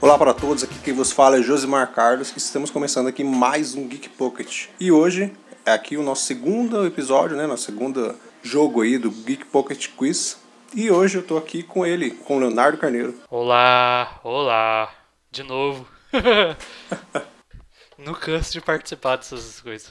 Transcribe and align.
Olá 0.00 0.16
para 0.16 0.32
todos, 0.32 0.62
aqui 0.62 0.78
quem 0.78 0.94
vos 0.94 1.10
fala 1.10 1.38
é 1.38 1.42
Josimar 1.42 1.92
Carlos 1.92 2.30
e 2.30 2.38
estamos 2.38 2.70
começando 2.70 3.08
aqui 3.08 3.24
mais 3.24 3.74
um 3.74 3.88
Geek 3.88 4.08
Pocket. 4.10 4.66
E 4.78 4.92
hoje 4.92 5.32
é 5.66 5.72
aqui 5.72 5.96
o 5.96 6.04
nosso 6.04 6.24
segundo 6.24 6.86
episódio, 6.86 7.36
né, 7.36 7.48
nosso 7.48 7.64
segundo 7.64 8.14
jogo 8.40 8.82
aí 8.82 8.96
do 8.96 9.10
Geek 9.10 9.46
Pocket 9.46 9.88
Quiz. 9.88 10.38
E 10.72 10.88
hoje 10.88 11.18
eu 11.18 11.22
tô 11.26 11.36
aqui 11.36 11.64
com 11.64 11.84
ele, 11.84 12.12
com 12.12 12.38
Leonardo 12.38 12.78
Carneiro. 12.78 13.12
Olá, 13.28 14.20
olá, 14.22 14.94
de 15.32 15.42
novo. 15.42 15.84
Não 17.98 18.14
canso 18.14 18.52
de 18.52 18.60
participar 18.60 19.16
dessas 19.16 19.60
coisas. 19.60 19.90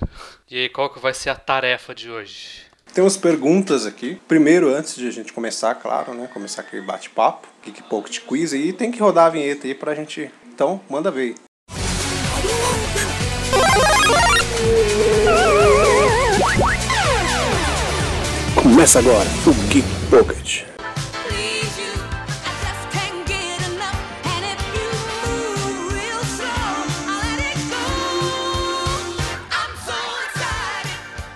E 0.49 0.57
aí, 0.57 0.69
qual 0.69 0.89
que 0.89 0.99
vai 0.99 1.13
ser 1.13 1.31
a 1.31 1.35
tarefa 1.35 1.93
de 1.93 2.09
hoje? 2.09 2.61
Temos 2.97 3.15
perguntas 3.15 3.85
aqui. 3.85 4.19
Primeiro, 4.27 4.73
antes 4.73 4.95
de 4.95 5.07
a 5.07 5.11
gente 5.11 5.31
começar, 5.31 5.75
claro, 5.75 6.15
né? 6.15 6.27
Começar 6.33 6.61
aquele 6.61 6.81
bate-papo, 6.81 7.47
Geek 7.63 7.83
Pocket 7.83 8.21
Quiz, 8.21 8.53
e 8.53 8.73
tem 8.73 8.89
que 8.89 8.99
rodar 8.99 9.27
a 9.27 9.29
vinheta 9.29 9.67
aí 9.67 9.75
pra 9.75 9.93
gente. 9.93 10.31
Então, 10.51 10.81
manda 10.89 11.11
ver. 11.11 11.35
Começa 18.55 18.97
agora 18.97 19.29
o 19.45 19.53
Geek 19.69 19.87
Pocket. 20.09 20.76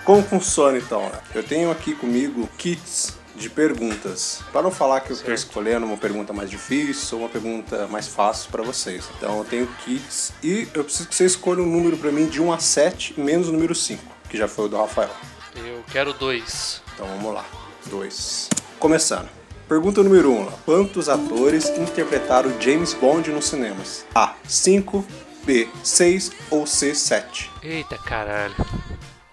Como 0.04 0.22
funciona 0.22 0.78
então? 0.78 1.10
Eu 1.34 1.42
tenho 1.42 1.70
aqui 1.70 1.94
comigo 1.94 2.48
kits 2.58 3.16
de 3.36 3.48
perguntas. 3.48 4.42
Para 4.52 4.62
não 4.62 4.70
falar 4.70 5.00
que 5.00 5.10
eu 5.10 5.16
estou 5.16 5.32
escolhendo 5.32 5.86
uma 5.86 5.96
pergunta 5.96 6.32
mais 6.32 6.50
difícil 6.50 7.18
ou 7.18 7.24
uma 7.24 7.30
pergunta 7.30 7.86
mais 7.86 8.08
fácil 8.08 8.50
para 8.50 8.62
vocês. 8.62 9.08
Então 9.16 9.38
eu 9.38 9.44
tenho 9.44 9.66
kits 9.84 10.32
e 10.42 10.68
eu 10.74 10.84
preciso 10.84 11.08
que 11.08 11.14
você 11.14 11.24
escolha 11.24 11.62
um 11.62 11.66
número 11.66 11.96
para 11.96 12.10
mim 12.10 12.26
de 12.26 12.42
1 12.42 12.52
a 12.52 12.58
7 12.58 13.20
menos 13.20 13.48
o 13.48 13.52
número 13.52 13.74
5, 13.74 14.02
que 14.28 14.36
já 14.36 14.48
foi 14.48 14.66
o 14.66 14.68
do 14.68 14.76
Rafael. 14.76 15.10
Eu 15.56 15.84
quero 15.90 16.12
dois. 16.12 16.82
Então 16.94 17.06
vamos 17.06 17.34
lá. 17.34 17.44
2. 17.86 18.48
Começando. 18.78 19.28
Pergunta 19.68 20.02
número 20.02 20.32
1. 20.32 20.40
Um, 20.40 20.52
Quantos 20.64 21.08
atores 21.08 21.68
interpretaram 21.70 22.60
James 22.60 22.94
Bond 22.94 23.30
nos 23.30 23.46
cinemas? 23.46 24.04
A. 24.14 24.34
5, 24.46 25.04
B. 25.44 25.68
6 25.82 26.32
ou 26.50 26.66
C. 26.66 26.94
7? 26.94 27.50
Eita 27.62 27.96
caralho. 27.98 28.54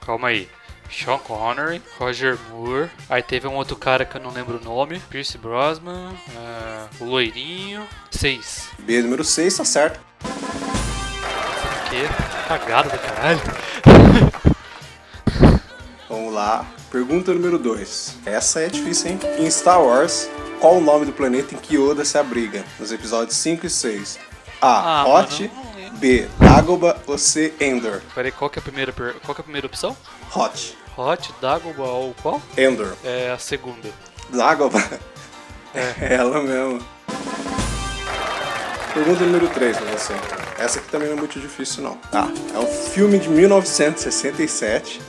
Calma 0.01 0.29
aí. 0.29 0.49
Sean 0.89 1.17
Connery, 1.19 1.81
Roger 1.97 2.37
Moore, 2.49 2.89
aí 3.09 3.21
teve 3.21 3.47
um 3.47 3.55
outro 3.55 3.75
cara 3.75 4.05
que 4.05 4.17
eu 4.17 4.21
não 4.21 4.31
lembro 4.31 4.57
o 4.59 4.63
nome, 4.63 4.99
Pierce 5.09 5.37
Brosnan, 5.37 6.13
ah, 6.35 6.87
o 6.99 7.05
loirinho, 7.05 7.87
seis. 8.11 8.69
B 8.79 9.01
número 9.01 9.23
6, 9.23 9.57
tá 9.57 9.65
certo. 9.65 9.99
O 10.23 11.89
quê? 11.89 12.03
Cagada 12.47 12.89
do 12.89 12.97
caralho. 12.99 13.41
Vamos 16.09 16.33
lá. 16.33 16.65
Pergunta 16.91 17.31
número 17.33 17.59
2. 17.59 18.17
Essa 18.25 18.61
é 18.61 18.67
difícil, 18.67 19.11
hein? 19.11 19.19
Em 19.37 19.49
Star 19.49 19.79
Wars, 19.81 20.27
qual 20.59 20.77
o 20.77 20.81
nome 20.81 21.05
do 21.05 21.11
planeta 21.11 21.53
em 21.53 21.57
que 21.57 21.75
Yoda 21.77 22.03
se 22.03 22.17
abriga? 22.17 22.63
Nos 22.79 22.91
episódios 22.91 23.37
5 23.37 23.67
e 23.67 23.69
6. 23.69 24.19
A. 24.59 25.01
Ah, 25.01 25.07
Hot. 25.07 25.47
mano. 25.47 25.68
B. 25.99 26.27
Dagobah 26.39 26.97
ou 27.07 27.17
C. 27.17 27.53
Endor? 27.59 28.01
Peraí, 28.15 28.31
qual 28.31 28.49
que 28.49 28.59
é 28.59 28.61
a 28.61 28.63
primeira, 28.63 28.91
per- 28.93 29.15
qual 29.25 29.35
que 29.35 29.41
é 29.41 29.43
a 29.43 29.43
primeira 29.43 29.67
opção? 29.67 29.95
Hot. 30.35 30.77
Hot, 30.97 31.33
Dagobah 31.41 31.83
ou 31.89 32.13
qual? 32.21 32.41
Endor. 32.57 32.93
É 33.03 33.31
a 33.31 33.37
segunda. 33.37 33.89
Dagobah. 34.29 34.83
É. 35.73 35.79
É 36.01 36.13
ela 36.15 36.41
mesmo. 36.41 36.81
Pergunta 38.93 39.23
número 39.23 39.47
3 39.49 39.77
pra 39.77 39.91
você. 39.91 40.13
Essa 40.57 40.79
aqui 40.79 40.89
também 40.89 41.07
não 41.07 41.15
é 41.15 41.19
muito 41.19 41.39
difícil, 41.39 41.83
não. 41.83 41.95
Tá. 42.11 42.27
É 42.53 42.57
um 42.57 42.65
filme 42.65 43.17
de 43.19 43.29
1967 43.29 44.99
Ah, 44.99 45.03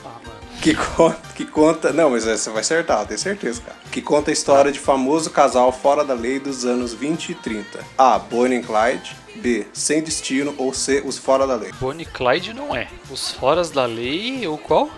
Que 0.61 0.75
conta, 0.75 1.19
que 1.35 1.45
conta. 1.45 1.91
Não, 1.91 2.11
mas 2.11 2.23
você 2.23 2.49
vai 2.49 2.61
acertar, 2.61 3.01
eu 3.01 3.05
tenho 3.07 3.19
certeza, 3.19 3.61
cara. 3.61 3.77
Que 3.91 4.01
conta 4.01 4.31
a 4.31 4.33
história 4.33 4.71
de 4.71 4.79
famoso 4.79 5.29
casal 5.31 5.71
fora 5.71 6.03
da 6.05 6.13
lei 6.13 6.39
dos 6.39 6.65
anos 6.65 6.93
20 6.93 7.29
e 7.31 7.35
30. 7.35 7.79
A. 7.97 8.19
Bonnie 8.19 8.59
e 8.59 8.63
Clyde. 8.63 9.15
B. 9.35 9.65
Sem 9.73 10.01
destino. 10.01 10.53
Ou 10.57 10.73
C. 10.73 11.01
Os 11.05 11.17
fora 11.17 11.47
da 11.47 11.55
lei. 11.55 11.71
Bonnie 11.79 12.03
e 12.03 12.05
Clyde 12.05 12.53
não 12.53 12.75
é. 12.75 12.87
Os 13.09 13.31
foras 13.31 13.71
da 13.71 13.85
lei 13.85 14.45
ou 14.47 14.57
qual? 14.57 14.89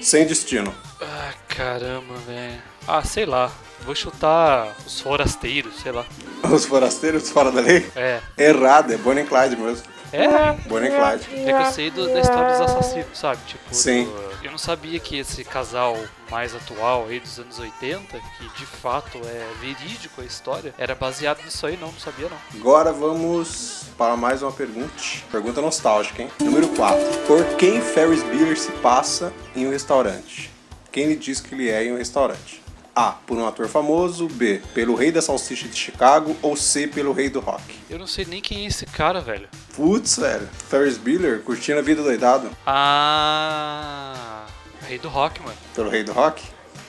Sem 0.00 0.26
destino. 0.26 0.74
Ah, 1.00 1.32
caramba, 1.48 2.14
velho. 2.26 2.62
Ah, 2.88 3.02
sei 3.04 3.26
lá. 3.26 3.50
Vou 3.84 3.94
chutar 3.94 4.76
os 4.86 5.00
forasteiros, 5.00 5.80
sei 5.82 5.92
lá. 5.92 6.04
Os 6.50 6.64
forasteiros 6.64 7.30
fora 7.30 7.50
da 7.50 7.60
lei? 7.60 7.84
É. 7.96 8.20
Errado, 8.38 8.92
é 8.92 8.96
Bonnie 8.96 9.24
e 9.24 9.26
Clyde 9.26 9.56
mesmo. 9.56 9.91
É? 10.12 10.52
Bonnie 10.68 10.88
e 10.88 10.92
Clyde. 10.92 11.48
É 11.48 11.52
que 11.52 11.66
eu 11.66 11.72
sei 11.72 11.90
do- 11.90 12.12
da 12.12 12.20
história 12.20 12.52
dos 12.52 12.60
assassinos, 12.60 13.18
sabe? 13.18 13.40
Tipo, 13.46 13.74
Sim. 13.74 14.04
do- 14.04 14.32
eu 14.44 14.50
não 14.50 14.58
sabia 14.58 14.98
que 15.00 15.16
esse 15.18 15.44
casal 15.44 15.96
mais 16.30 16.54
atual 16.54 17.06
aí 17.08 17.18
dos 17.20 17.38
anos 17.38 17.58
80, 17.58 18.18
que 18.38 18.48
de 18.58 18.66
fato 18.66 19.18
é 19.24 19.46
verídico 19.60 20.20
a 20.20 20.24
história, 20.24 20.74
era 20.76 20.94
baseado 20.94 21.42
nisso 21.44 21.66
aí, 21.66 21.76
não, 21.76 21.88
não 21.92 21.98
sabia 21.98 22.28
não. 22.28 22.36
Agora 22.60 22.92
vamos 22.92 23.84
para 23.96 24.16
mais 24.16 24.42
uma 24.42 24.52
pergunta. 24.52 24.92
Pergunta 25.30 25.60
nostálgica, 25.60 26.22
hein? 26.22 26.30
Número 26.40 26.68
4. 26.68 26.98
Por 27.26 27.44
quem 27.56 27.80
Ferris 27.80 28.22
Bueller 28.22 28.58
se 28.58 28.72
passa 28.72 29.32
em 29.56 29.66
um 29.66 29.70
restaurante? 29.70 30.50
Quem 30.90 31.06
lhe 31.06 31.16
diz 31.16 31.40
que 31.40 31.54
ele 31.54 31.70
é 31.70 31.84
em 31.84 31.92
um 31.92 31.96
restaurante? 31.96 32.60
A. 32.94 33.12
Por 33.12 33.38
um 33.38 33.46
ator 33.48 33.66
famoso. 33.68 34.28
B. 34.28 34.60
Pelo 34.74 34.94
rei 34.94 35.10
da 35.10 35.22
salsicha 35.22 35.66
de 35.66 35.74
Chicago. 35.74 36.36
Ou 36.42 36.54
C. 36.54 36.86
Pelo 36.86 37.12
rei 37.12 37.30
do 37.30 37.40
rock. 37.40 37.62
Eu 37.88 37.98
não 37.98 38.06
sei 38.06 38.26
nem 38.26 38.42
quem 38.42 38.64
é 38.64 38.66
esse 38.66 38.84
cara, 38.84 39.18
velho. 39.22 39.48
Putz, 39.74 40.18
velho. 40.18 40.48
Ferris 40.68 40.98
Bueller 40.98 41.40
curtindo 41.40 41.78
a 41.78 41.82
vida 41.82 42.02
doidado. 42.02 42.50
Ah. 42.66 44.44
Rei 44.86 44.98
do 44.98 45.08
rock, 45.08 45.40
mano. 45.42 45.56
Pelo 45.74 45.88
rei 45.88 46.04
do 46.04 46.12
rock? 46.12 46.42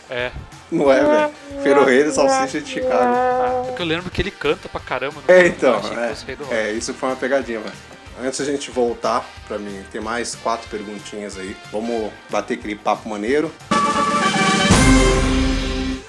É. 0.09 0.31
Não 0.71 0.91
é, 0.91 1.01
velho. 1.03 1.63
Pelo 1.63 1.83
rei 1.85 2.03
da 2.03 2.11
salsicha 2.11 2.59
de 2.59 2.69
Chicago. 2.69 2.93
Ah, 2.93 3.65
é 3.69 3.71
que 3.73 3.81
eu 3.81 3.85
lembro 3.85 4.09
que 4.11 4.21
ele 4.21 4.31
canta 4.31 4.67
pra 4.67 4.81
caramba. 4.81 5.21
no 5.25 5.33
É, 5.33 5.43
filme, 5.43 5.55
então. 5.57 5.81
É, 6.51 6.67
é, 6.69 6.71
isso 6.73 6.93
foi 6.93 7.09
uma 7.09 7.15
pegadinha, 7.15 7.59
mano. 7.59 7.71
Antes 8.21 8.39
da 8.39 8.45
gente 8.45 8.69
voltar 8.69 9.25
pra 9.47 9.57
mim, 9.57 9.83
tem 9.91 9.99
mais 10.01 10.35
quatro 10.35 10.67
perguntinhas 10.69 11.37
aí. 11.37 11.55
Vamos 11.71 12.11
bater 12.29 12.55
aquele 12.59 12.75
papo 12.75 13.07
maneiro. 13.09 13.51
O 13.71 14.42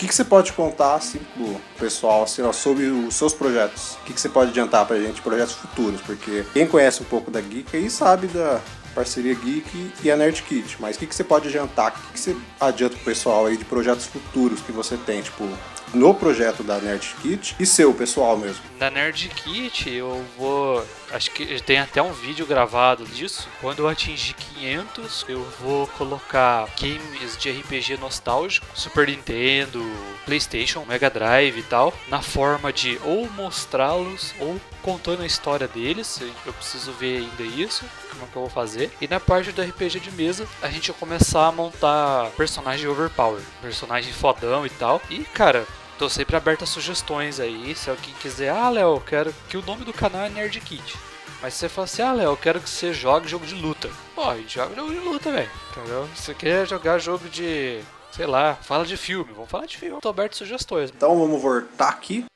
que, 0.04 0.08
que 0.08 0.14
você 0.14 0.24
pode 0.24 0.52
contar 0.52 0.94
assim 0.94 1.20
pro 1.34 1.60
pessoal 1.78 2.24
assim, 2.24 2.42
ó, 2.42 2.52
sobre 2.52 2.84
os 2.84 3.14
seus 3.14 3.32
projetos? 3.32 3.94
O 3.94 4.04
que, 4.04 4.12
que 4.12 4.20
você 4.20 4.28
pode 4.28 4.50
adiantar 4.50 4.86
pra 4.86 4.98
gente, 5.00 5.22
projetos 5.22 5.54
futuros? 5.54 6.00
Porque 6.02 6.44
quem 6.52 6.66
conhece 6.66 7.02
um 7.02 7.06
pouco 7.06 7.30
da 7.30 7.40
Geek 7.40 7.76
aí 7.76 7.88
sabe 7.88 8.26
da 8.26 8.60
parceria 8.94 9.34
Geek 9.34 9.92
e 10.02 10.10
a 10.10 10.16
Nerd 10.16 10.42
Kit. 10.42 10.76
Mas 10.78 10.96
o 10.96 10.98
que, 10.98 11.06
que 11.06 11.14
você 11.14 11.24
pode 11.24 11.48
adiantar? 11.48 11.88
O 11.88 11.92
que, 11.92 12.12
que 12.12 12.20
você 12.20 12.36
adianta 12.60 12.96
pro 12.96 13.04
pessoal 13.04 13.46
aí 13.46 13.56
de 13.56 13.64
projetos 13.64 14.06
futuros 14.06 14.60
que 14.60 14.72
você 14.72 14.96
tem, 14.96 15.22
tipo, 15.22 15.48
no 15.92 16.14
projeto 16.14 16.62
da 16.62 16.78
Nerd 16.78 17.14
Kit 17.20 17.54
e 17.58 17.66
seu 17.66 17.92
pessoal 17.92 18.36
mesmo? 18.36 18.62
Na 18.78 18.90
Nerd 18.90 19.28
Kit 19.28 19.90
eu 19.90 20.24
vou. 20.36 20.84
Acho 21.12 21.30
que 21.30 21.62
tem 21.62 21.78
até 21.78 22.02
um 22.02 22.12
vídeo 22.12 22.44
gravado 22.44 23.04
disso. 23.04 23.48
Quando 23.60 23.80
eu 23.80 23.88
atingir 23.88 24.34
500, 24.34 25.24
eu 25.28 25.46
vou 25.60 25.86
colocar 25.88 26.68
games 26.80 27.36
de 27.38 27.50
RPG 27.50 27.98
nostálgico, 27.98 28.66
Super 28.74 29.06
Nintendo, 29.06 29.80
PlayStation, 30.24 30.84
Mega 30.84 31.08
Drive 31.08 31.58
e 31.58 31.62
tal, 31.62 31.94
na 32.08 32.20
forma 32.20 32.72
de 32.72 32.98
ou 33.04 33.30
mostrá-los 33.30 34.34
ou 34.40 34.60
contando 34.82 35.22
a 35.22 35.26
história 35.26 35.68
deles. 35.68 36.20
Eu 36.44 36.52
preciso 36.52 36.92
ver 36.92 37.18
ainda 37.18 37.42
isso, 37.44 37.84
como 38.10 38.24
é 38.24 38.26
que 38.26 38.36
eu 38.36 38.42
vou 38.42 38.50
fazer. 38.50 38.90
E 39.00 39.06
na 39.06 39.20
parte 39.20 39.52
do 39.52 39.62
RPG 39.62 40.00
de 40.00 40.10
mesa, 40.10 40.48
a 40.60 40.68
gente 40.68 40.90
vai 40.90 40.98
começar 40.98 41.46
a 41.46 41.52
montar 41.52 42.30
personagem 42.36 42.88
overpower, 42.88 43.40
personagem 43.62 44.12
fodão 44.12 44.66
e 44.66 44.70
tal. 44.70 45.00
E 45.08 45.22
cara, 45.24 45.64
Tô 46.04 46.10
sempre 46.10 46.36
aberto 46.36 46.64
a 46.64 46.66
sugestões 46.66 47.40
aí. 47.40 47.74
Se 47.74 47.88
alguém 47.88 48.12
quiser, 48.20 48.50
ah, 48.50 48.68
Léo, 48.68 49.00
quero 49.00 49.34
que 49.48 49.56
o 49.56 49.64
nome 49.64 49.86
do 49.86 49.92
canal 49.94 50.26
é 50.26 50.28
Nerd 50.28 50.60
Kit. 50.60 50.98
Mas 51.40 51.54
se 51.54 51.60
você 51.60 51.68
fala 51.70 51.84
assim, 51.86 52.02
ah, 52.02 52.12
Léo, 52.12 52.36
quero 52.36 52.60
que 52.60 52.68
você 52.68 52.92
jogue 52.92 53.26
jogo 53.26 53.46
de 53.46 53.54
luta. 53.54 53.88
Pô, 54.14 54.28
a 54.28 54.36
gente 54.36 54.54
joga 54.54 54.74
jogo 54.74 54.92
de 54.92 54.98
luta, 54.98 55.32
velho. 55.32 55.50
Entendeu? 55.70 56.06
Se 56.14 56.24
você 56.24 56.34
quer 56.34 56.68
jogar 56.68 56.98
jogo 56.98 57.26
de. 57.30 57.80
Sei 58.12 58.26
lá, 58.26 58.54
fala 58.54 58.84
de 58.84 58.98
filme. 58.98 59.32
Vamos 59.32 59.48
falar 59.48 59.64
de 59.64 59.78
filme. 59.78 59.98
Tô 60.02 60.10
aberto 60.10 60.34
a 60.34 60.36
sugestões. 60.36 60.92
Então 60.94 61.18
vamos 61.18 61.40
voltar 61.40 61.88
aqui. 61.88 62.26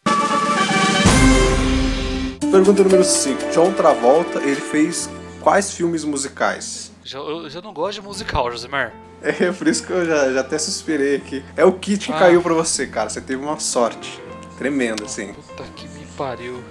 Pergunta 2.50 2.82
número 2.82 3.04
5. 3.04 3.50
John 3.52 3.74
Travolta, 3.74 4.38
ele 4.38 4.62
fez 4.62 5.10
quais 5.42 5.74
filmes 5.74 6.04
musicais? 6.04 6.90
Já- 7.08 7.18
Eu 7.20 7.48
já 7.48 7.62
não 7.62 7.72
gosto 7.72 8.00
de 8.00 8.06
musical, 8.06 8.50
Josimar. 8.52 8.92
É 9.22 9.50
por 9.50 9.66
isso 9.66 9.84
que 9.86 9.90
eu 9.92 10.04
já, 10.04 10.30
já 10.30 10.40
até 10.40 10.58
suspirei 10.58 11.16
aqui. 11.16 11.42
É 11.56 11.64
o 11.64 11.72
kit 11.72 12.06
que 12.06 12.12
Ah. 12.12 12.18
caiu 12.18 12.42
pra 12.42 12.52
você, 12.52 12.86
cara. 12.86 13.08
Você 13.08 13.20
teve 13.20 13.42
uma 13.42 13.58
sorte. 13.58 14.20
Tremenda, 14.58 15.04
assim. 15.04 15.32
Puta 15.32 15.64
que 15.74 15.88
me 15.88 16.04
pariu. 16.18 16.62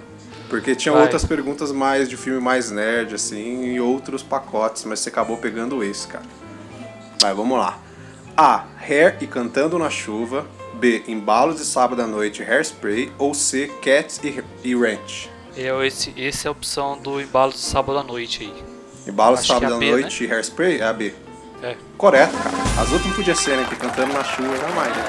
Porque 0.48 0.74
tinha 0.76 0.92
Vai. 0.92 1.02
outras 1.02 1.24
perguntas 1.24 1.72
mais 1.72 2.08
de 2.08 2.16
filme 2.16 2.40
mais 2.40 2.70
nerd, 2.70 3.14
assim, 3.14 3.64
e 3.64 3.80
outros 3.80 4.22
pacotes, 4.22 4.84
mas 4.84 5.00
você 5.00 5.08
acabou 5.08 5.36
pegando 5.38 5.82
esse, 5.82 6.06
cara. 6.06 6.24
Vai, 7.20 7.34
vamos 7.34 7.58
lá. 7.58 7.78
A. 8.36 8.64
Hair 8.80 9.16
e 9.20 9.26
Cantando 9.26 9.76
na 9.78 9.90
Chuva. 9.90 10.46
B. 10.74 11.02
Embalos 11.08 11.56
de 11.56 11.64
Sábado 11.64 12.00
à 12.00 12.06
Noite, 12.06 12.42
Hairspray. 12.44 13.10
Ou 13.18 13.34
C. 13.34 13.66
Cats 13.82 14.20
e, 14.22 14.42
e 14.62 14.74
Ranch. 14.76 15.28
Eu, 15.56 15.84
esse, 15.84 16.14
esse 16.16 16.46
é 16.46 16.48
a 16.48 16.52
opção 16.52 16.96
do 16.96 17.20
embalo 17.20 17.50
de 17.52 17.58
sábado 17.58 17.98
à 17.98 18.04
noite 18.04 18.42
aí. 18.44 18.77
Acho 19.40 19.46
que 19.46 19.52
é 19.52 19.54
sábado 19.54 19.72
a 19.72 19.76
à 19.76 19.78
B, 19.78 19.90
noite 19.90 20.24
e 20.24 20.26
hairspray? 20.26 20.80
É 20.80 20.84
a 20.84 20.92
B. 20.92 21.14
É. 21.62 21.76
Correto, 21.96 22.36
cara. 22.36 22.56
As 22.80 22.92
outras 22.92 23.06
não 23.06 23.12
podia 23.12 23.34
ser, 23.34 23.56
né? 23.56 23.64
Porque 23.68 23.76
cantando 23.76 24.12
na 24.12 24.22
chuva 24.24 24.56
jamais, 24.56 24.96
né? 24.96 25.04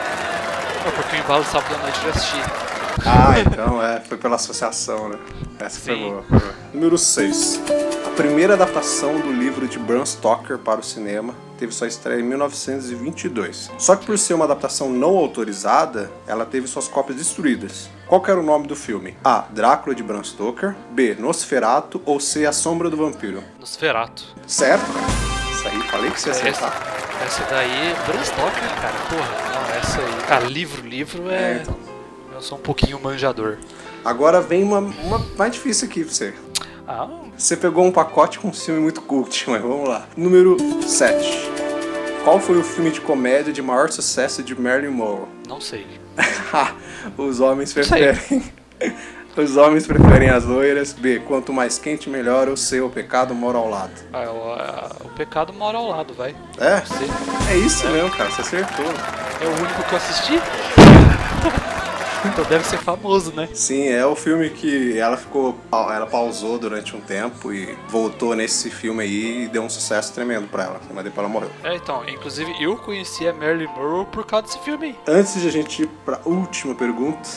É 0.87 0.91
porque 0.91 1.15
o 1.15 1.19
embalo 1.19 1.43
sábado 1.43 1.75
à 1.75 1.77
noite 1.79 1.97
eu 1.97 2.03
já 2.11 2.17
assisti. 2.17 2.68
Ah, 3.05 3.39
então 3.39 3.83
é, 3.83 3.99
foi 4.01 4.17
pela 4.17 4.35
associação, 4.35 5.09
né? 5.09 5.17
Essa 5.59 5.79
foi 5.79 5.95
boa, 5.95 6.23
foi 6.23 6.39
boa. 6.39 6.53
Número 6.73 6.97
6. 6.97 7.61
A 8.05 8.09
primeira 8.15 8.53
adaptação 8.53 9.19
do 9.19 9.31
livro 9.31 9.67
de 9.67 9.79
Bram 9.79 10.05
Stoker 10.05 10.57
para 10.57 10.79
o 10.79 10.83
cinema 10.83 11.33
teve 11.57 11.73
sua 11.73 11.87
estreia 11.87 12.19
em 12.19 12.23
1922. 12.23 13.71
Só 13.77 13.95
que 13.95 14.05
por 14.05 14.17
ser 14.17 14.33
uma 14.33 14.45
adaptação 14.45 14.89
não 14.89 15.17
autorizada, 15.17 16.09
ela 16.27 16.45
teve 16.45 16.67
suas 16.67 16.87
cópias 16.87 17.17
destruídas. 17.17 17.89
Qual 18.07 18.23
era 18.27 18.39
o 18.39 18.43
nome 18.43 18.67
do 18.67 18.75
filme? 18.75 19.17
A. 19.23 19.45
Drácula 19.49 19.93
de 19.93 20.01
Bram 20.01 20.23
Stoker. 20.23 20.75
B. 20.91 21.15
Nosferatu. 21.19 22.01
Ou 22.05 22.19
C. 22.19 22.45
A 22.45 22.51
Sombra 22.53 22.89
do 22.89 22.97
Vampiro. 22.97 23.43
Nosferatu. 23.59 24.23
Certo, 24.47 24.85
cara? 24.93 25.05
Isso 25.51 25.67
aí, 25.67 25.81
falei 25.89 26.11
que 26.11 26.21
você 26.21 26.29
ia 26.29 26.31
Essa, 26.31 26.49
acertar. 26.49 26.97
essa 27.25 27.43
daí, 27.49 27.95
Bram 28.07 28.23
Stoker, 28.23 28.81
cara, 28.81 28.95
porra. 29.09 29.59
Não, 29.59 29.75
essa 29.77 29.99
aí. 29.99 30.27
Cara, 30.27 30.45
livro, 30.45 30.87
livro 30.87 31.29
é. 31.29 31.35
É, 31.35 31.61
então. 31.61 31.88
Eu 32.39 32.43
sou 32.43 32.57
um 32.57 32.61
pouquinho 32.61 32.97
manjador. 33.01 33.57
Agora 34.03 34.39
vem 34.39 34.63
uma, 34.63 34.79
uma 34.79 35.19
mais 35.37 35.51
difícil 35.51 35.89
aqui 35.89 36.05
pra 36.05 36.13
você. 36.13 36.33
Ah, 36.87 37.05
Você 37.37 37.57
pegou 37.57 37.83
um 37.85 37.91
pacote 37.91 38.39
com 38.39 38.47
um 38.47 38.53
filme 38.53 38.79
muito 38.79 39.01
cult, 39.01 39.43
mas 39.51 39.61
vamos 39.61 39.89
lá. 39.89 40.05
Número 40.15 40.55
7. 40.81 41.51
Qual 42.23 42.39
foi 42.39 42.57
o 42.57 42.63
filme 42.63 42.91
de 42.91 43.01
comédia 43.01 43.51
de 43.51 43.61
maior 43.61 43.89
sucesso 43.91 44.41
de 44.41 44.57
Marilyn 44.57 44.91
Monroe? 44.91 45.27
não 45.49 45.59
sei. 45.59 45.85
Os 47.17 47.41
homens 47.41 47.73
preferem. 47.73 48.17
Os 49.35 49.57
homens 49.57 49.85
preferem 49.85 50.29
as 50.29 50.45
loiras. 50.45 50.93
B. 50.93 51.19
Quanto 51.19 51.51
mais 51.51 51.77
quente, 51.77 52.09
melhor. 52.09 52.47
Ou 52.47 52.55
C. 52.55 52.79
O 52.79 52.89
pecado 52.89 53.35
mora 53.35 53.57
ao 53.57 53.69
lado. 53.69 53.91
Ah, 54.13 54.31
o, 54.31 54.53
a- 54.53 54.91
o 55.03 55.09
pecado 55.09 55.51
mora 55.51 55.77
ao 55.77 55.89
lado, 55.89 56.13
vai. 56.13 56.33
É? 56.57 56.81
É 57.51 57.57
isso 57.57 57.85
mesmo, 57.89 58.09
cara. 58.11 58.31
Você 58.31 58.41
acertou. 58.41 58.85
é 58.85 59.45
o 59.45 59.49
único 59.61 59.83
que 59.83 59.93
eu 59.93 59.97
assisti? 59.97 60.39
Então 62.25 62.43
deve 62.45 62.65
ser 62.65 62.77
famoso, 62.77 63.31
né? 63.33 63.47
Sim, 63.53 63.87
é 63.87 64.05
o 64.05 64.15
filme 64.15 64.49
que 64.49 64.97
ela 64.97 65.17
ficou. 65.17 65.57
Ela 65.71 66.05
pausou 66.05 66.57
durante 66.59 66.95
um 66.95 66.99
tempo 67.01 67.51
e 67.53 67.77
voltou 67.87 68.35
nesse 68.35 68.69
filme 68.69 69.03
aí 69.03 69.43
e 69.43 69.47
deu 69.47 69.63
um 69.63 69.69
sucesso 69.69 70.13
tremendo 70.13 70.47
pra 70.47 70.63
ela. 70.63 70.81
Mas 70.93 71.03
depois 71.03 71.19
ela 71.25 71.29
morreu. 71.29 71.49
É, 71.63 71.75
então, 71.75 72.07
inclusive 72.07 72.51
eu 72.61 72.75
conheci 72.77 73.27
a 73.27 73.33
Marilyn 73.33 73.67
Monroe 73.67 74.05
por 74.05 74.25
causa 74.25 74.47
desse 74.47 74.59
filme 74.59 74.87
aí. 74.87 74.95
Antes 75.07 75.41
de 75.41 75.47
a 75.47 75.51
gente 75.51 75.83
ir 75.83 75.87
pra 76.05 76.19
última 76.25 76.75
pergunta. 76.75 77.27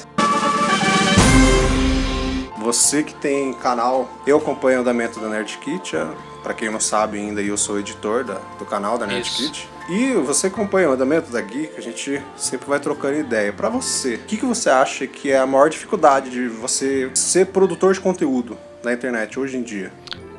Você 2.59 3.03
que 3.03 3.13
tem 3.15 3.53
canal, 3.55 4.09
eu 4.25 4.37
acompanho 4.39 4.79
o 4.79 4.81
andamento 4.83 5.19
da 5.19 5.29
Nerd 5.29 5.59
Kit. 5.59 5.97
é, 5.97 6.07
Pra 6.45 6.55
quem 6.55 6.71
não 6.71 6.81
sabe 6.81 7.19
ainda, 7.19 7.41
eu 7.41 7.57
sou 7.57 7.79
editor 7.79 8.25
da- 8.25 8.41
do 8.59 8.65
canal 8.65 8.99
da 8.99 9.07
Nerd 9.07 9.27
Isso. 9.27 9.37
Kit. 9.37 9.69
E 9.89 10.13
você 10.15 10.47
acompanha 10.47 10.89
o 10.89 10.93
andamento 10.93 11.31
da 11.31 11.41
Geek, 11.41 11.75
a 11.77 11.81
gente 11.81 12.23
sempre 12.37 12.69
vai 12.69 12.79
trocando 12.81 13.19
ideia. 13.19 13.53
Pra 13.53 13.69
você, 13.69 14.15
o 14.15 14.19
que, 14.21 14.37
que 14.37 14.47
você 14.47 14.71
acha 14.71 15.07
que 15.07 15.31
é 15.31 15.39
a 15.39 15.47
maior 15.47 15.69
dificuldade 15.69 16.31
de 16.31 16.49
você 16.49 17.11
ser 17.15 17.47
produtor 17.47 17.93
de 17.95 18.01
conteúdo 18.01 18.57
na 18.83 18.93
internet 18.93 19.39
hoje 19.39 19.57
em 19.57 19.63
dia? 19.63 19.93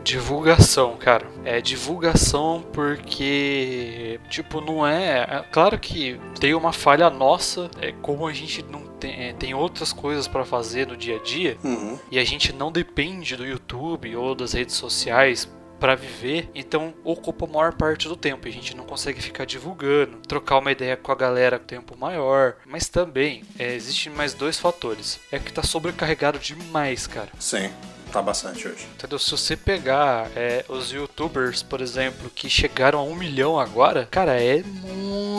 Divulgação, 0.03 0.97
cara. 0.97 1.25
É 1.45 1.61
divulgação 1.61 2.63
porque, 2.73 4.19
tipo, 4.29 4.59
não 4.59 4.85
é. 4.85 5.19
é 5.19 5.45
claro 5.51 5.79
que 5.79 6.19
tem 6.39 6.53
uma 6.53 6.73
falha 6.73 7.09
nossa, 7.09 7.69
é 7.81 7.93
como 8.01 8.27
a 8.27 8.33
gente 8.33 8.63
não 8.63 8.81
tem, 8.99 9.29
é, 9.29 9.33
tem 9.33 9.53
outras 9.53 9.93
coisas 9.93 10.27
pra 10.27 10.43
fazer 10.43 10.87
no 10.87 10.97
dia 10.97 11.15
a 11.17 11.23
dia 11.23 11.57
Uhum. 11.63 11.97
e 12.11 12.19
a 12.19 12.23
gente 12.25 12.51
não 12.53 12.69
depende 12.71 13.35
do 13.37 13.45
YouTube 13.45 14.13
ou 14.15 14.35
das 14.35 14.51
redes 14.53 14.75
sociais 14.75 15.49
pra 15.83 15.95
viver, 15.95 16.49
então 16.55 16.93
ocupa 17.03 17.43
a 17.43 17.49
maior 17.49 17.73
parte 17.73 18.07
do 18.07 18.15
tempo. 18.15 18.47
e 18.47 18.49
A 18.49 18.53
gente 18.53 18.73
não 18.73 18.85
consegue 18.85 19.21
ficar 19.21 19.43
divulgando, 19.43 20.15
trocar 20.25 20.59
uma 20.59 20.71
ideia 20.71 20.95
com 20.95 21.11
a 21.11 21.15
galera 21.15 21.59
com 21.59 21.65
tempo 21.65 21.97
maior. 21.97 22.55
Mas 22.65 22.87
também 22.87 23.43
é, 23.59 23.75
existem 23.75 24.09
mais 24.13 24.33
dois 24.33 24.57
fatores. 24.57 25.19
É 25.29 25.37
que 25.37 25.51
tá 25.51 25.61
sobrecarregado 25.61 26.39
demais, 26.39 27.05
cara. 27.05 27.27
Sim, 27.37 27.69
tá 28.13 28.21
bastante 28.21 28.65
hoje. 28.65 28.87
Entendeu? 28.93 29.19
Se 29.19 29.29
você 29.31 29.57
pegar 29.57 30.31
é, 30.37 30.63
os 30.69 30.89
youtubers, 30.89 31.61
por 31.61 31.81
exemplo, 31.81 32.29
que 32.33 32.49
chegaram 32.49 32.99
a 32.99 33.03
um 33.03 33.13
milhão 33.13 33.59
agora, 33.59 34.07
cara, 34.09 34.41
é 34.41 34.63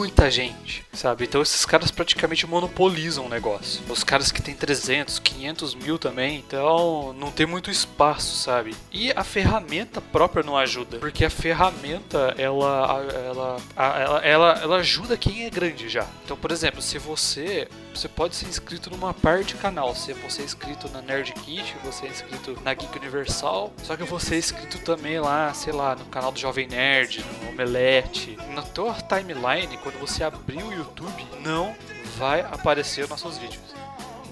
muita 0.05 0.31
gente, 0.31 0.85
sabe? 0.93 1.25
Então 1.25 1.41
esses 1.41 1.65
caras 1.65 1.91
praticamente 1.91 2.47
monopolizam 2.47 3.25
o 3.25 3.29
negócio. 3.29 3.83
Os 3.89 4.05
caras 4.05 4.31
que 4.31 4.43
tem 4.43 4.55
300, 4.55 5.19
500 5.19 5.75
mil 5.75 5.99
também, 5.99 6.45
então 6.47 7.15
não 7.15 7.31
tem 7.31 7.47
muito 7.47 7.71
espaço, 7.71 8.37
sabe? 8.37 8.75
E 8.93 9.11
a 9.13 9.25
ferramenta 9.25 10.03
própria 10.03 10.43
não 10.43 10.59
ajuda, 10.59 10.99
porque 10.99 11.25
a 11.25 11.31
ferramenta 11.31 12.35
ela, 12.37 13.03
ela, 13.27 13.57
ela, 13.75 14.21
ela, 14.23 14.53
ela 14.63 14.77
ajuda 14.77 15.17
quem 15.17 15.47
é 15.47 15.51
grande 15.51 15.89
já. 15.89 16.07
Então, 16.23 16.37
por 16.37 16.51
exemplo, 16.51 16.83
se 16.83 16.99
você 16.99 17.67
você 17.95 18.09
pode 18.09 18.35
ser 18.35 18.47
inscrito 18.47 18.91
numa 18.91 19.15
parte 19.15 19.55
canal. 19.55 19.95
Se 19.95 20.13
você 20.15 20.43
é 20.43 20.45
inscrito 20.45 20.89
na 20.91 21.01
Nerd 21.01 21.33
Kit, 21.33 21.77
você 21.85 22.07
é 22.07 22.09
inscrito 22.11 22.59
na 22.65 22.75
Geek 22.75 22.99
Universal. 22.99 23.73
Só 23.83 23.97
que 23.97 24.03
você 24.03 24.35
é 24.35 24.39
inscrito 24.39 24.79
também 24.79 25.21
lá, 25.21 25.55
sei 25.55 25.73
lá, 25.73 25.95
no 25.95 26.05
canal 26.07 26.33
do 26.33 26.39
Jovem 26.39 26.67
Nerd, 26.67 27.25
no 27.43 27.51
Omelete. 27.51 28.37
Na 28.55 28.63
tua 28.63 28.95
timeline, 28.95 29.79
quando 29.79 29.99
você 29.99 30.25
abrir 30.25 30.63
o 30.63 30.73
YouTube, 30.73 31.27
não 31.41 31.75
vai 32.17 32.41
aparecer 32.41 33.09
nossos 33.09 33.39
vídeos. 33.39 33.63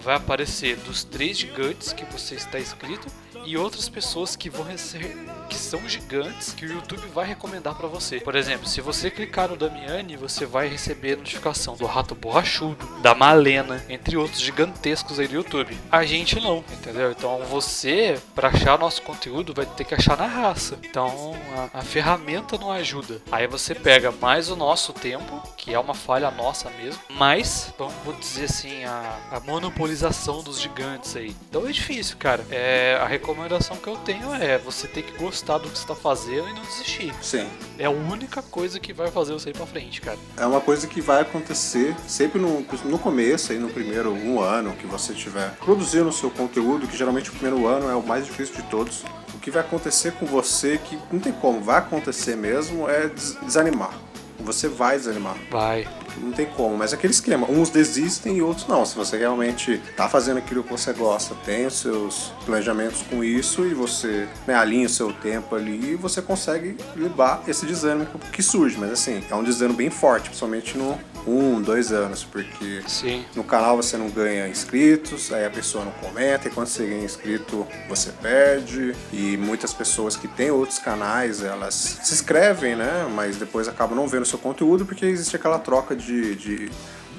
Vai 0.03 0.17
aparecer 0.17 0.77
dos 0.79 1.05
três 1.05 1.39
gigantes 1.39 1.93
que 1.93 2.05
você 2.07 2.35
está 2.35 2.59
inscrito 2.59 3.07
e 3.45 3.57
outras 3.57 3.89
pessoas 3.89 4.35
que 4.35 4.51
vão 4.51 4.65
receber 4.65 5.17
que 5.53 5.59
são 5.59 5.87
gigantes 5.87 6.55
que 6.55 6.65
o 6.65 6.73
YouTube 6.73 7.07
vai 7.09 7.27
recomendar 7.27 7.75
pra 7.75 7.87
você. 7.87 8.21
Por 8.21 8.35
exemplo, 8.35 8.67
se 8.67 8.81
você 8.81 9.11
clicar 9.11 9.49
no 9.49 9.57
Damiani, 9.57 10.17
você 10.17 10.47
vai 10.47 10.67
receber 10.67 11.17
notificação 11.17 11.77
do 11.77 11.85
Rato 11.85 12.15
Borrachudo, 12.15 12.87
da 13.03 13.15
Malena, 13.15 13.85
entre 13.89 14.17
outros 14.17 14.41
gigantescos 14.41 15.21
aí 15.21 15.29
do 15.29 15.35
YouTube. 15.35 15.77
A 15.91 16.05
gente 16.07 16.41
não, 16.41 16.65
entendeu? 16.73 17.11
Então 17.11 17.39
você, 17.45 18.19
pra 18.35 18.49
achar 18.49 18.79
nosso 18.79 19.03
conteúdo, 19.03 19.53
vai 19.53 19.67
ter 19.67 19.85
que 19.85 19.95
achar 19.95 20.17
na 20.17 20.27
raça. 20.27 20.79
Então 20.83 21.35
a, 21.55 21.81
a 21.81 21.83
ferramenta 21.83 22.57
não 22.57 22.73
ajuda. 22.73 23.21
Aí 23.31 23.47
você 23.47 23.75
pega 23.75 24.11
mais 24.11 24.49
o 24.49 24.57
nosso 24.57 24.95
tempo, 24.95 25.43
que 25.57 25.75
é 25.75 25.79
uma 25.79 25.95
falha 25.95 26.31
nossa 26.31 26.71
mesmo, 26.71 27.03
mais, 27.11 27.75
vamos 27.79 28.19
dizer 28.21 28.45
assim, 28.45 28.85
a, 28.85 29.19
a 29.33 29.41
monopolização 29.41 30.43
dos 30.43 30.59
gigantes 30.59 31.15
aí. 31.15 31.37
Então 31.49 31.69
é 31.69 31.73
difícil, 31.73 32.17
cara. 32.17 32.47
É, 32.51 32.99
a 33.01 33.07
recomendação 33.07 33.77
que 33.77 33.89
eu 33.89 33.97
tenho 33.99 34.33
é 34.35 34.57
você 34.57 34.89
ter 34.89 35.03
que 35.03 35.19
gostar 35.19 35.42
do 35.45 35.69
que 35.69 35.79
você 35.79 35.87
tá 35.87 35.95
fazendo 35.95 36.49
e 36.49 36.53
não 36.53 36.63
desistir. 36.63 37.13
Sim. 37.21 37.47
É 37.79 37.87
a 37.87 37.91
única 37.91 38.43
coisa 38.43 38.79
que 38.81 38.93
vai 38.93 39.11
fazer 39.11 39.33
você 39.33 39.51
ir 39.51 39.53
pra 39.57 39.67
frente, 39.67 40.01
cara. 40.01 40.19
É 40.37 40.47
uma 40.47 40.61
coisa 40.61 40.87
que 40.87 41.01
vai 41.01 41.21
acontecer 41.23 41.95
sempre 42.07 42.41
no, 42.41 42.65
no 42.85 42.99
começo, 42.99 43.53
aí 43.53 43.59
no 43.59 43.69
primeiro 43.69 44.13
um 44.13 44.41
ano 44.41 44.73
que 44.77 44.87
você 44.87 45.13
estiver 45.13 45.51
produzindo 45.57 46.09
o 46.09 46.13
seu 46.13 46.31
conteúdo, 46.31 46.87
que 46.87 46.97
geralmente 46.97 47.31
o 47.31 47.33
primeiro 47.33 47.67
ano 47.67 47.91
é 47.91 47.95
o 47.95 48.03
mais 48.03 48.25
difícil 48.27 48.55
de 48.57 48.63
todos. 48.65 49.05
O 49.35 49.39
que 49.39 49.51
vai 49.51 49.61
acontecer 49.63 50.13
com 50.13 50.25
você, 50.27 50.79
que 50.79 50.99
não 51.11 51.19
tem 51.21 51.33
como, 51.33 51.61
vai 51.61 51.79
acontecer 51.79 52.37
mesmo, 52.37 52.89
é 52.89 53.09
des- 53.09 53.37
desanimar. 53.43 53.93
Você 54.41 54.69
vai 54.69 54.97
desanimar. 54.97 55.37
Vai. 55.51 55.87
Não 56.19 56.33
tem 56.33 56.47
como, 56.47 56.77
mas 56.77 56.93
é 56.93 56.97
aquele 56.97 57.13
esquema. 57.13 57.47
Uns 57.51 57.71
desistem 57.71 58.39
e 58.39 58.43
outros 58.43 58.67
não. 58.67 58.85
Se 58.85 58.97
você 58.97 59.17
realmente 59.17 59.81
tá 59.97 60.09
fazendo 60.09 60.39
aquilo 60.39 60.63
que 60.63 60.71
você 60.71 60.93
gosta, 60.93 61.35
tem 61.45 61.67
os 61.67 61.75
seus 61.75 62.33
planejamentos 62.45 63.03
com 63.03 63.23
isso 63.23 63.65
e 63.67 63.75
você 63.75 64.29
né, 64.47 64.55
alinha 64.55 64.87
o 64.87 64.91
seu 64.91 65.13
tempo 65.13 65.55
ali, 65.55 65.95
você 65.95 66.21
consegue 66.21 66.77
levar 66.97 67.43
esse 67.47 67.67
desânimo 67.67 68.07
que 68.33 68.43
surge. 68.43 68.77
Mas 68.79 68.93
assim, 68.93 69.23
é 69.31 69.35
um 69.35 69.43
desânimo 69.43 69.77
bem 69.77 69.91
forte, 69.91 70.29
principalmente 70.29 70.77
no 70.77 70.99
um, 71.27 71.61
dois 71.61 71.93
anos, 71.93 72.25
porque 72.25 72.83
Sim. 72.87 73.25
no 73.35 73.45
canal 73.45 73.77
você 73.77 73.97
não 73.97 74.09
ganha 74.09 74.49
inscritos, 74.49 75.33
aí 75.33 75.45
a 75.45 75.51
pessoa 75.51 75.85
não 75.85 75.93
comenta, 75.93 76.49
e 76.49 76.51
quando 76.51 76.67
você 76.67 76.87
ganha 76.87 77.05
inscrito 77.05 77.67
você 77.89 78.11
perde. 78.11 78.95
E 79.13 79.37
muitas 79.37 79.73
pessoas 79.73 80.17
que 80.17 80.27
têm 80.27 80.51
outros 80.51 80.79
canais, 80.79 81.43
elas 81.43 81.99
se 82.03 82.13
inscrevem, 82.15 82.77
né? 82.77 83.09
Mas 83.15 83.37
depois 83.37 83.69
acabam 83.69 83.97
não 83.97 84.09
vendo 84.09 84.23
o 84.23 84.27
seu 84.27 84.39
conteúdo 84.39 84.85
porque 84.85 85.07
existe 85.07 85.37
aquela 85.37 85.59
troca 85.59 85.95
de, 85.95 86.02
de, 86.05 86.35
de 86.37 86.71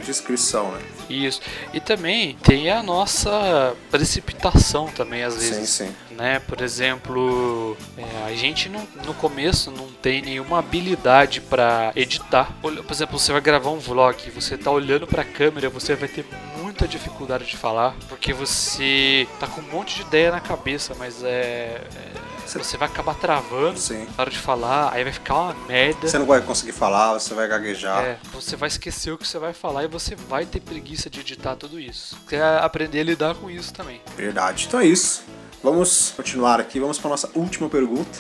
inscrição, 0.10 0.72
né? 0.72 0.82
Isso. 1.10 1.42
E 1.74 1.80
também 1.80 2.36
tem 2.44 2.70
a 2.72 2.82
nossa 2.82 3.76
precipitação 3.92 4.88
também, 4.88 5.24
às 5.24 5.36
vezes. 5.36 5.70
Sim, 5.70 5.86
sim. 5.88 6.16
né? 6.16 6.40
Por 6.40 6.62
exemplo, 6.62 7.78
é, 7.98 8.26
a 8.26 8.36
gente 8.36 8.70
não- 8.70 8.88
no 9.06 9.14
começo 9.14 9.70
não 9.72 9.88
tem 10.02 10.22
nenhuma 10.22 10.60
habilidade 10.60 11.42
pra 11.42 11.92
editar. 11.96 12.52
Por 12.62 12.74
exemplo, 12.90 13.18
você 13.20 13.32
vai 13.32 13.42
gravar 13.42 13.70
um 13.70 13.80
vlog, 13.80 14.18
você 14.32 14.58
tá 14.58 14.72
olhando 14.72 15.06
pra 15.08 15.24
câmera, 15.24 15.70
você 15.70 15.96
vai 15.96 16.08
ter 16.10 16.26
muita 16.62 16.88
dificuldade 16.88 17.46
de 17.46 17.56
falar, 17.58 17.96
porque 18.10 18.34
você 18.34 19.28
tá 19.40 19.48
com 19.48 19.62
um 19.62 19.70
monte 19.72 19.96
de 19.96 20.02
ideia 20.02 20.32
na 20.32 20.40
cabeça, 20.40 20.96
mas 20.98 21.24
é, 21.24 21.82
é, 21.96 22.23
você 22.48 22.78
vai 22.78 22.88
acabar 22.88 23.16
travando 23.16 23.80
Sim. 23.80 24.06
na 24.16 24.22
hora 24.22 24.30
de 24.30 24.38
falar, 24.38 24.94
aí 24.94 25.04
vai 25.04 25.14
ficar 25.14 25.36
uma 25.36 25.54
merda. 25.68 26.08
Você 26.08 26.18
não 26.18 26.26
vai 26.26 26.42
conseguir 26.42 26.72
falar, 26.72 27.14
você 27.14 27.34
vai 27.34 27.48
gaguejar. 27.48 28.04
É, 28.04 28.20
você 28.32 28.56
vai 28.56 28.68
esquecer 28.68 29.12
o 29.12 29.18
que 29.18 29.28
você 29.28 29.40
vai 29.40 29.54
falar 29.54 29.84
e 29.84 29.88
você 29.88 30.16
vai 30.16 30.46
ter 30.46 30.60
preguiça 30.60 31.10
de 31.10 31.20
editar 31.20 31.56
tudo 31.56 31.80
isso. 31.80 32.18
Você 32.28 32.38
vai 32.38 32.58
aprender 32.60 33.02
a 33.02 33.04
lidar 33.04 33.36
com 33.36 33.50
isso 33.50 33.74
também. 33.74 34.02
Verdade. 34.16 34.66
Então 34.68 34.80
é 34.80 34.86
isso. 34.86 35.24
Vamos 35.64 36.14
continuar 36.16 36.60
aqui, 36.60 36.80
vamos 36.80 37.00
para 37.00 37.10
nossa 37.10 37.30
última 37.34 37.70
pergunta. 37.70 38.20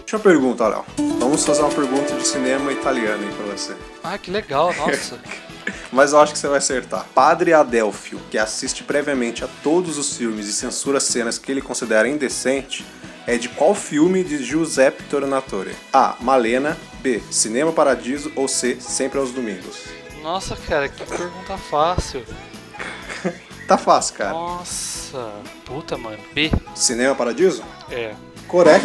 Última 0.00 0.20
pergunta, 0.20 0.68
Léo. 0.68 0.84
Vamos 1.18 1.46
fazer 1.46 1.62
uma 1.62 1.70
pergunta 1.70 2.14
de 2.14 2.26
cinema 2.26 2.70
italiano 2.70 3.24
aí 3.24 3.32
pra 3.34 3.46
você. 3.46 3.74
Ah, 4.04 4.18
que 4.18 4.30
legal, 4.30 4.74
nossa. 4.76 5.18
Mas 5.92 6.12
eu 6.12 6.20
acho 6.20 6.32
que 6.32 6.38
você 6.38 6.48
vai 6.48 6.58
acertar. 6.58 7.06
Padre 7.14 7.52
Adelfio, 7.52 8.18
que 8.30 8.38
assiste 8.38 8.82
previamente 8.82 9.44
a 9.44 9.48
todos 9.62 9.98
os 9.98 10.16
filmes 10.16 10.48
e 10.48 10.52
censura 10.52 10.98
cenas 10.98 11.38
que 11.38 11.52
ele 11.52 11.60
considera 11.60 12.08
indecente, 12.08 12.84
é 13.26 13.36
de 13.36 13.48
qual 13.48 13.74
filme 13.74 14.24
de 14.24 14.42
Giuseppe 14.42 15.02
Tornatore? 15.04 15.76
A. 15.92 16.16
Malena. 16.20 16.76
B. 17.00 17.22
Cinema 17.30 17.72
Paradiso. 17.72 18.32
Ou 18.34 18.48
C. 18.48 18.78
Sempre 18.80 19.18
aos 19.18 19.30
domingos. 19.32 19.84
Nossa, 20.22 20.56
cara, 20.56 20.88
que 20.88 21.04
pergunta 21.04 21.56
fácil. 21.58 22.24
Tá 23.68 23.78
fácil, 23.78 24.16
cara. 24.16 24.32
Nossa. 24.32 25.32
Puta, 25.64 25.96
mano. 25.96 26.18
B. 26.34 26.50
Cinema 26.74 27.14
Paradiso? 27.14 27.62
É. 27.90 28.12
Correto. 28.48 28.84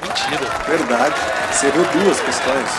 Mentira. 0.00 0.48
Verdade. 0.66 1.14
Você 1.52 1.70
viu 1.70 1.84
duas 1.84 2.20
questões. 2.20 2.70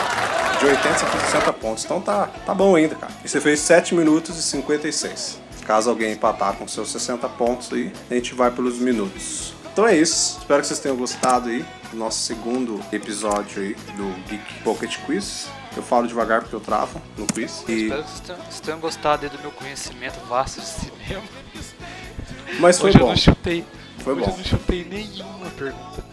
De 0.60 0.66
80 0.66 0.90
a 0.90 1.20
60 1.26 1.54
pontos. 1.54 1.86
Então 1.86 2.02
tá, 2.02 2.28
tá 2.46 2.54
bom 2.54 2.76
ainda, 2.76 2.96
cara. 2.96 3.12
E 3.24 3.30
você 3.30 3.42
fez 3.42 3.60
7 3.60 3.94
minutos 3.94 4.38
e 4.38 4.42
56. 4.44 5.40
Caso 5.66 5.90
alguém 5.90 6.14
empatar 6.14 6.54
com 6.54 6.68
seus 6.68 6.92
60 6.92 7.28
pontos 7.30 7.74
aí, 7.74 7.92
a 8.10 8.14
gente 8.14 8.34
vai 8.36 8.52
pelos 8.52 8.78
minutos. 8.78 9.54
Então 9.74 9.88
é 9.88 9.98
isso. 9.98 10.38
Espero 10.40 10.62
que 10.62 10.68
vocês 10.68 10.80
tenham 10.80 10.96
gostado 10.96 11.50
aí 11.50 11.66
do 11.92 11.98
nosso 11.98 12.20
segundo 12.20 12.80
episódio 12.92 13.62
aí 13.62 13.74
do 13.98 14.30
Geek 14.30 14.64
Pocket 14.64 14.98
Quiz. 15.06 15.48
Eu 15.76 15.84
falo 15.84 16.08
devagar 16.08 16.42
porque 16.42 16.56
eu 16.56 16.62
travo 16.62 17.02
no 17.18 17.26
quiz. 17.28 17.66
E... 17.68 17.84
Espero 17.84 18.04
que 18.04 18.10
vocês 18.10 18.60
tenham, 18.62 18.80
gostado 18.80 19.26
aí 19.26 19.30
do 19.30 19.40
meu 19.40 19.52
conhecimento 19.52 20.18
vasto 20.28 20.62
de 20.62 20.68
cinema. 20.68 21.24
Mas 22.60 22.80
foi 22.80 22.90
Hoje 22.92 23.00
eu 23.00 23.02
bom. 23.04 23.10
não 23.10 23.18
chutei. 23.18 23.66
Foi 24.00 24.14
Hoje 24.14 24.24
bom. 24.24 24.32
eu 24.32 24.38
não 24.38 24.44
chutei 24.46 24.86
nenhuma 24.86 25.50
pergunta. 25.58 26.05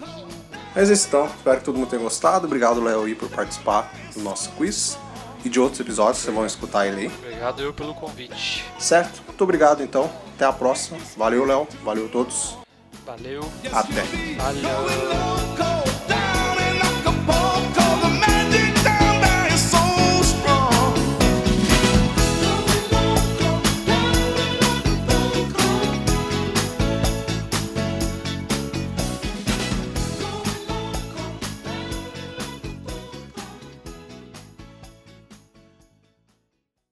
Mas 0.74 0.90
é 0.90 0.92
isso 0.92 1.08
então. 1.08 1.26
Espero 1.26 1.58
que 1.58 1.64
todo 1.64 1.78
mundo 1.78 1.88
tenha 1.88 2.02
gostado. 2.02 2.46
Obrigado, 2.46 2.82
Léo, 2.82 3.04
aí, 3.04 3.14
por 3.14 3.28
participar 3.28 3.92
do 4.14 4.22
nosso 4.22 4.50
quiz. 4.52 4.98
E 5.44 5.48
de 5.48 5.58
outros 5.58 5.80
episódios, 5.80 6.18
vocês 6.18 6.34
vão 6.34 6.46
escutar 6.46 6.86
ele 6.86 7.02
aí. 7.02 7.06
Obrigado 7.06 7.62
eu 7.62 7.72
pelo 7.72 7.94
convite. 7.94 8.64
Certo? 8.78 9.22
Muito 9.26 9.42
obrigado, 9.42 9.82
então. 9.82 10.10
Até 10.34 10.44
a 10.44 10.52
próxima. 10.52 10.98
Valeu, 11.16 11.44
Léo. 11.44 11.66
Valeu 11.82 12.06
a 12.06 12.08
todos. 12.08 12.56
Valeu. 13.04 13.42
Até. 13.72 14.02
Valeu. 14.36 15.41